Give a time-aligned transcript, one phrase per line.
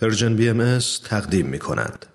[0.00, 2.06] Persian BMS تقدیم می کند.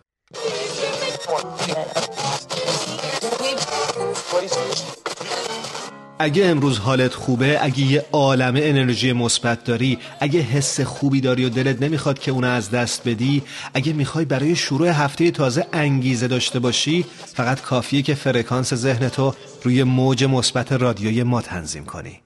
[6.19, 11.49] اگه امروز حالت خوبه اگه یه عالم انرژی مثبت داری اگه حس خوبی داری و
[11.49, 16.59] دلت نمی‌خواد که اونو از دست بدی اگه می‌خوای برای شروع هفته تازه انگیزه داشته
[16.59, 22.21] باشی فقط کافیه که فرکانس ذهنتو روی موج مثبت رادیوی ما تنظیم کنی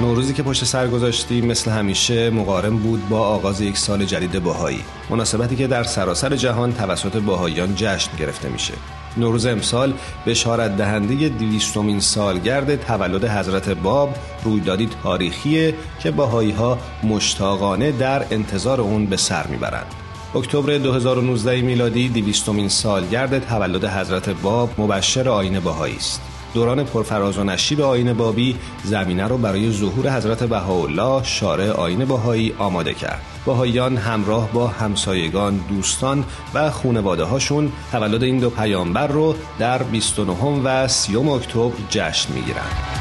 [0.00, 4.80] نوروزی که پشت سر گذاشتیم مثل همیشه مقارن بود با آغاز یک سال جدید باهایی.
[5.10, 8.74] مناسبتی که در سراسر جهان توسط باهاییان جشن گرفته میشه.
[9.16, 9.94] نوروز امسال
[10.26, 14.14] بشارت دهنده دویستمین سالگرد تولد حضرت باب
[14.44, 19.94] رویدادی تاریخیه که باهایی ها مشتاقانه در انتظار اون به سر می‌برند.
[20.34, 26.35] اکتبر 2019 میلادی دویستمین سالگرد تولد حضرت باب مبشر آین باهایی است.
[26.54, 32.54] دوران پرفراز و نشیب آین بابی زمینه رو برای ظهور حضرت بهاءالله شارع آین باهایی
[32.58, 33.22] آماده کرد.
[33.44, 40.32] باهاییان همراه با همسایگان دوستان و خونواده هاشون تولد این دو پیامبر رو در 29
[40.64, 42.96] و 30 اکتبر جشن می‌گیرند.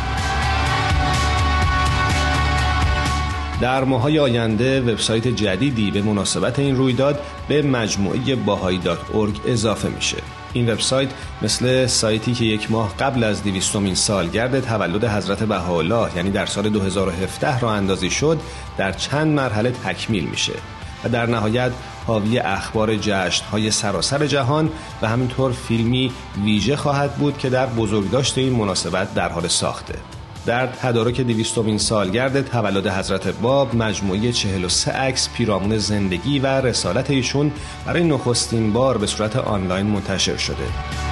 [3.61, 8.79] در ماهای آینده وبسایت جدیدی به مناسبت این رویداد به مجموعه باهایی
[9.47, 10.17] اضافه میشه.
[10.55, 11.09] این وبسایت
[11.41, 16.69] مثل سایتی که یک ماه قبل از دویستمین سالگرد تولد حضرت بهاءالله یعنی در سال
[16.69, 18.39] 2017 را اندازی شد
[18.77, 20.53] در چند مرحله تکمیل میشه
[21.03, 21.71] و در نهایت
[22.07, 26.11] حاوی اخبار جشن های سراسر جهان و همینطور فیلمی
[26.43, 30.14] ویژه خواهد بود که در بزرگداشت این مناسبت در حال ساخته.
[30.45, 37.51] در تدارک دویستمین سالگرد تولد حضرت باب مجموعه 43 عکس پیرامون زندگی و رسالت ایشون
[37.85, 41.04] برای نخستین بار به صورت آنلاین منتشر شده.